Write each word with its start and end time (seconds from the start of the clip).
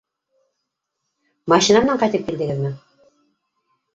Машина 1.53 1.83
менән 1.83 2.01
ҡайтып 2.05 2.25
килдегеҙме? 2.31 2.75